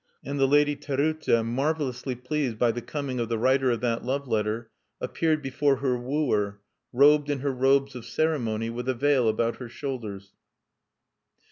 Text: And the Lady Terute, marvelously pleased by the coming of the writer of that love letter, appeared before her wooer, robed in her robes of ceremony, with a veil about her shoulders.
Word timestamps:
And 0.25 0.39
the 0.39 0.47
Lady 0.47 0.75
Terute, 0.75 1.45
marvelously 1.45 2.15
pleased 2.15 2.57
by 2.57 2.71
the 2.71 2.81
coming 2.81 3.19
of 3.19 3.29
the 3.29 3.37
writer 3.37 3.69
of 3.69 3.81
that 3.81 4.03
love 4.03 4.27
letter, 4.27 4.71
appeared 4.99 5.43
before 5.43 5.75
her 5.75 5.95
wooer, 5.95 6.59
robed 6.91 7.29
in 7.29 7.41
her 7.41 7.53
robes 7.53 7.93
of 7.93 8.05
ceremony, 8.05 8.71
with 8.71 8.89
a 8.89 8.95
veil 8.95 9.29
about 9.29 9.57
her 9.57 9.69
shoulders. 9.69 10.31